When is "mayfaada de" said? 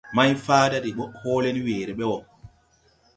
0.15-0.89